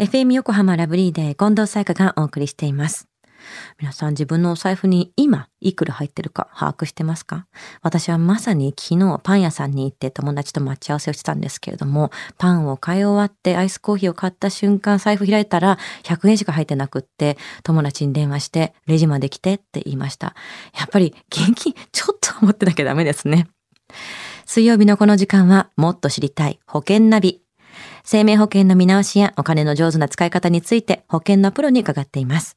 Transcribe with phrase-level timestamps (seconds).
[0.00, 3.08] FM 横浜ラブリーで近藤彩香がお送りしています。
[3.80, 7.48] 皆さん自分のお財布に今いくら入ってるか把握してますか？
[7.82, 20.36] 私はまさに昨日パン屋さんに行って友達と待ち合わせをしてたんですけれども、パンを買い終わってアイスコーヒーを買った瞬間財布開いたら100円しか入ってなくって友達に電話してレジまで来てって言いました。
[20.78, 23.48] やっぱり現金ちょっと持ってなきゃダメですね。
[24.46, 27.42] 水曜日のこの時間はもっと知りたい保険ナビ。
[28.10, 32.56] 生命保険の見直しやお金の上手な使い方について保険のプロに伺っています。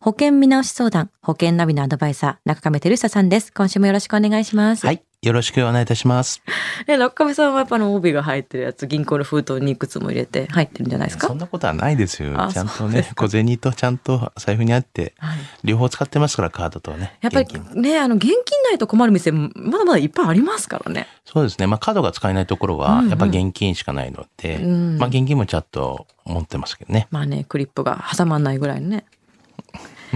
[0.00, 3.52] 保険見直し相談、保険ナビのアドバイザー、中亀照久さんです。
[3.52, 4.86] 今週もよろしくお願いします。
[4.86, 5.02] はい。
[5.22, 6.42] よろしくお願いいたします。
[6.86, 11.28] ね、中亀さんはやっぱあの帯が入ってるやつ、銀行の封筒にいくつも入れて入ってるんじゃないですか？
[11.28, 12.52] そんなことはないですよあ。
[12.52, 17.14] ちゃんとね小銭とちゃんと財布にあって、はい両方使ってますから、カードとね。
[17.22, 17.48] やっぱり
[17.80, 19.48] ね、あの、現金ないと困る店、ま
[19.78, 21.06] だまだいっぱいありますからね。
[21.24, 21.66] そうですね。
[21.66, 27.08] まあ、カードが使えないところうんは、うんやっぱ現金しかないので、うんまあ、現金もちゃんと持ってますけどね。
[27.10, 29.04] まあね、クリップが挟まんないぐらいのね。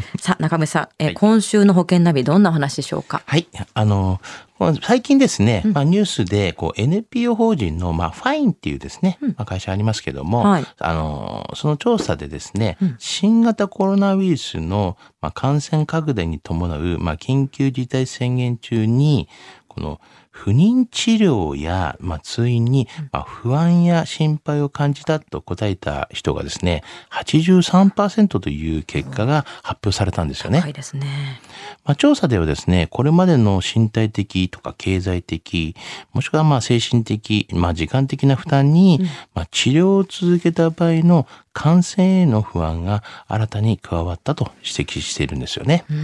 [0.21, 1.15] さあ、中亀さん、え、はい。
[1.15, 3.23] 今週の保険ナビどんなお話でしょうか？
[3.27, 3.47] はい。
[3.75, 4.21] あの、
[4.83, 10.67] 最近ですね、まあ、ニュースで、こう、NPO 法人の、まあ、ファインっていうですね、まあ、会社ありますけども、はい。
[10.81, 12.97] あの、その調査でですね、うん。
[12.99, 19.29] 新型コロナウイルスの、まあ、感染拡大に伴う、まあ、緊急事態宣言中に、
[19.69, 20.01] この、
[20.39, 30.61] 不妊治療や、まあ、通院に、まあ、不安や心配を感じたと答えた人がですね、83%という結果が発表されたんですよね。
[30.61, 31.41] 高いですね。
[31.85, 35.75] まあ、調査ではですね、これまでの身体的とか経済的、
[36.13, 39.01] もしくはまあ精神的、まあ時間的な負担に、
[39.35, 41.27] まあ治療を続けた場合の
[41.59, 45.85] 感染への不安が新たに加わったと指摘しているんですよね。
[45.91, 45.97] うー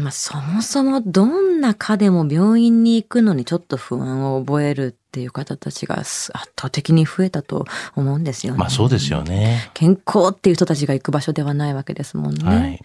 [0.00, 7.64] ん、まあ、そもそもどんな科でも病院に行くのにちょっと不安を覚えるっていう方たちが圧倒的に増えたと
[7.96, 8.58] 思うんですよね。
[8.58, 9.70] まあそうですよね。
[9.72, 12.44] 健康っていう人たちが行く場所ではないわけですもんね。
[12.44, 12.80] はい。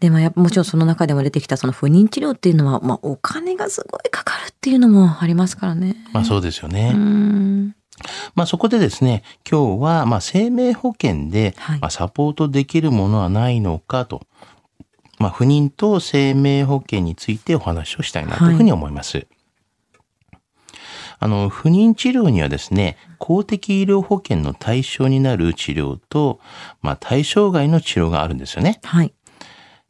[0.00, 5.96] でもやっぱもちろんその中でも出てきたその不妊治療っていうのは、まあお金がすごいかかるっていうのもありますからね。
[6.12, 6.92] まあそうですよね。
[6.94, 7.76] うーん。
[8.34, 14.26] まあそこでですね、今日はまあ生命保険ではいまあサポートできるものはないのかと、
[15.18, 19.26] まあ不妊と生命保険についてお話をしたいなというふうに思います。
[21.18, 26.40] あの、不妊治療にはですね、公的医療保険の対象になる治療と、
[26.82, 28.80] まあ対象外の治療があるんですよね。
[28.82, 29.12] はい。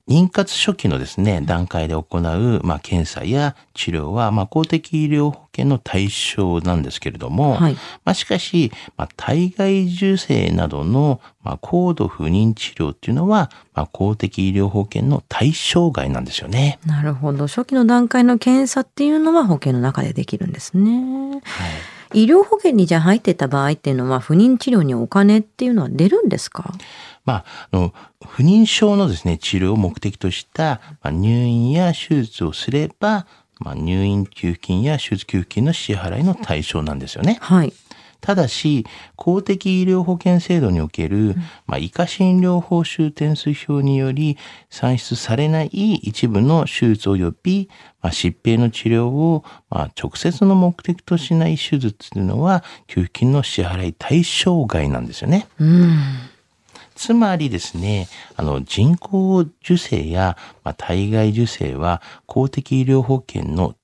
[0.08, 7.74] 妊活初期のですね、段階で行う、まあ、検査や治療は、まあ、公的医療保険の対象なんですけれども、はい
[8.04, 16.78] まあ、しかし、まあ、体外受精などの、まあ、高度不妊治療っていうのは、まあ、公的医療保険の対象外なんですよね。
[16.86, 17.48] なるほど。
[17.48, 21.40] 初期の段階の検査っていうのは保険の中でできるんですね。
[21.42, 21.66] は
[22.14, 22.20] い。
[22.22, 26.72] 医療保険にじゃあ入ってた場合っていうのは不妊治療にお金っていうのは出るんですか？
[27.26, 27.92] まあ、あの、
[28.24, 33.26] 不妊症のですね、治療を目的とした、まあ、入院や手術をすれば、
[33.58, 37.38] まあ、入院給付金や手術給付金の支払いの対象なんですよね。
[37.40, 37.72] はい。
[38.20, 44.36] ただし、公的医療保険制度における、まあ、以下診療報酬点数表により
[44.70, 47.68] 算出されない一部の手術及び、
[48.02, 55.46] まあ、疾病の治療を、まあ、直接の目的としない手術というのは、給付金の支払い対象外なんですよね。
[55.58, 55.98] うん。
[56.96, 63.76] つまりですね、あの、人工受精や、まあ、体外受精は公的医療保険の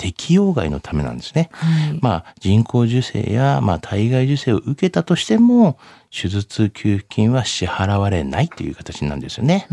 [0.00, 1.50] 適用外のためなんですね。
[1.52, 1.98] はい。
[2.00, 5.76] まあ、人工授精や、まあ、体外受精を受けたとしても、
[6.10, 9.68] 手術給付金は支払われないという形なんですよね。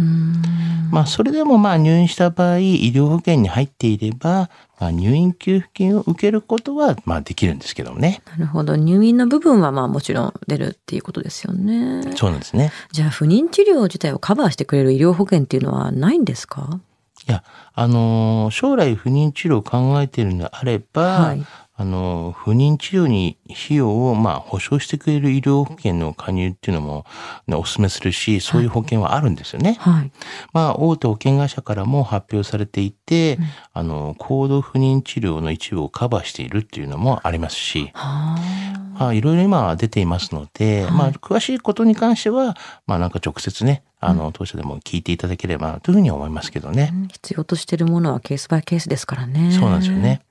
[0.91, 4.49] まあ、それでもまあ、入院した場合、医療保険に入っていれば、
[4.79, 8.21] まあ、入院給付金を受けることは、まあ、できるんですけどもね。
[8.29, 8.75] なるほど。
[8.75, 12.03] 入院の部分はまあもちろん出るっていうことですよね。
[12.15, 12.71] そうなんですね。
[12.91, 16.79] じゃあ不妊治療自体をカバーしてくれる医療保険っていうのはないんですか？
[17.27, 17.43] いや、
[17.73, 21.45] あのー将来不妊治療を考えているのであれば、はい
[21.79, 27.05] あのー不妊治療に費用を、まあ、保証してくれる医療保険の加入っていうのも、
[27.45, 29.75] ね、お勧めするし、そういう保険はあるんですよね。
[29.79, 30.11] はい。
[30.53, 33.37] まあ、大手保険会社からも発表されていて、
[33.73, 38.97] あの、高度不妊治療の一部をカバーしているっていうのもありますし、はあ。
[38.99, 42.57] まあ、いろいろ今は出ていますので、まあ、詳しいことに関しては、
[42.87, 46.93] まあ、なんか直接ね、あの、当社でも聞いていただければなというふうに思いますけどね。
[47.11, 49.51] 必要としているものはケースバイケースですからね。
[49.51, 50.21] そうなんですよね。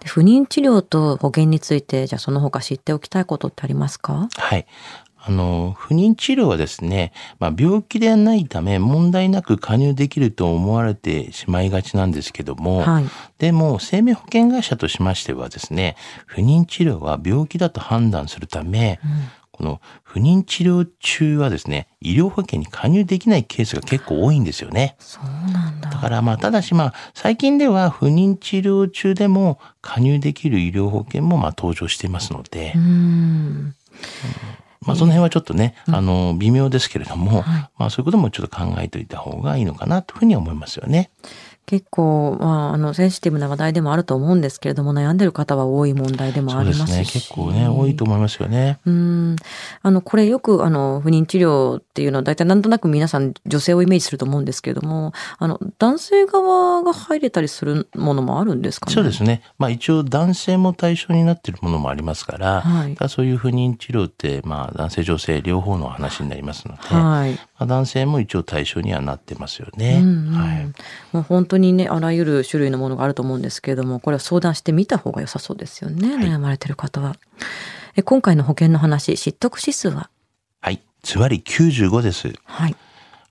[0.00, 4.28] で不妊治療と保険について、じゃあその他知っておきたいことってありますか？
[4.36, 4.66] はい。
[5.26, 13.04] あの、不妊治療はですね、まあ、病気ではないため問題なく加入できると思われてしまいがちなんですけども、はい。
[13.38, 15.96] でも生命保険会社としましてはですね、
[16.26, 19.00] 不妊治療は病気だと判断するため、
[19.56, 24.96] この不妊治療中はですね、医療保険に加入できないケースが結構多いんですよね。
[24.98, 25.90] そうなんだ。
[25.90, 33.74] だからまあ、ただしまあ、最近では不妊治療中でも加入できる医療保険もまあ登場していますので、うん。
[34.80, 41.10] まあその辺はちょっとね、あの、微妙ですけれども、はいまあそういうこともちょっと考えておいた方がいいのかなというふうに思いますよね。
[41.66, 46.78] 結構、まあ、あの、センシティブな話題でもあると思うんですけれども、悩んでる方は多い問題でもありますし。
[46.78, 47.20] そうですね。
[47.20, 48.78] 結構ね、多いと思いますよね。
[48.84, 49.36] うん。
[49.82, 58.94] あの、これよく、あの、不妊治療っていうのは、大体なんとなく皆さん女性をイメージすると思うんですけれども、あの、男性側が入れたりするものもあるんですかね？
[58.94, 59.42] そうですね。
[59.58, 67.38] まあ一応男性も対象になっているものもありますから、はいそういう不妊治療って、まあ男性女性両方の話になりますので、はい。
[67.58, 70.00] まあ、男性も一応対象にはなってますよね。
[70.02, 70.72] うんうんはい。
[71.12, 76.16] もう本当にね、あらゆる種類のものがあると思うんですけれども、これは相談してみた方が良さそうですよね。
[76.16, 77.16] はい悩まれてる方は。
[77.96, 80.10] え今回の保険の話、知得指数は？
[80.60, 80.80] はい。
[81.02, 82.32] つまり95です。
[82.44, 82.76] はい。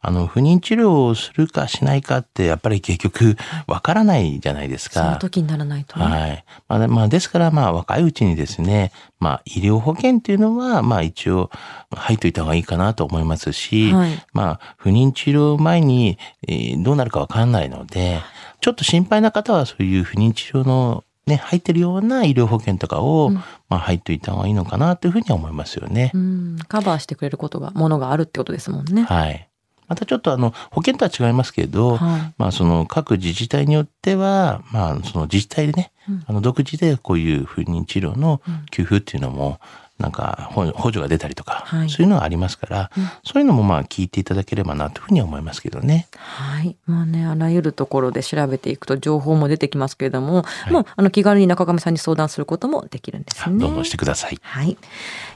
[0.06, 5.00] あの、不妊治療をするかしないかって、やっぱり結局、わからないじゃないですか。
[5.00, 6.06] その時にならないとね。
[6.06, 6.46] はい。
[6.68, 8.92] まあ、でまあ、ですから、まあ、若いうちにですね、
[9.22, 11.50] まあ、医療保険っていうのは、まあ、一応、
[11.90, 16.18] 入っといた方がいいかなと思いますし、はいまあ、不妊治療前に、
[16.48, 18.20] えーどうなるかわかんないので、
[18.60, 26.12] ちょっと心配な方は、そういう不妊治療の、ね、入ってるような医療保険とかを、まあ、入っといた方がいいのかなというふうには思いますよね。
[26.14, 26.58] うん。
[26.68, 29.04] カバーしてくれることが、ものがあるってことですもんね。
[29.04, 29.48] はい。
[29.88, 32.34] またちょっとあの、保険とは違いますけど、はい。
[32.38, 36.24] まあその各自治体によっては、まあその自治体でね、うん。
[36.28, 38.42] あの独自でこういう不妊治療の
[38.72, 39.60] 給付っていうのも、
[40.04, 42.92] なんか補補助が出たりとか、はいそういうのがありますから、
[43.24, 46.08] そういうのもまあ聞いていただければなというふうには思いますけどね。
[46.18, 46.76] はい。
[46.86, 53.58] まあね、あらゆるところで調べていくと情報も出てきますけれども、もう、あの、気軽に中上さんに相談することもできるんですね。
[53.58, 54.38] どんどんしてください。
[54.42, 54.78] はい。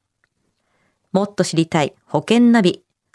[1.13, 2.85] もっと知りたい保険ナビ。